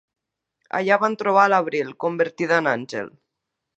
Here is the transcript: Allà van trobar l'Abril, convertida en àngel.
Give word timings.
Allà 0.79 0.95
van 1.03 1.17
trobar 1.21 1.43
l'Abril, 1.53 1.93
convertida 2.05 2.59
en 2.63 2.71
àngel. 2.73 3.13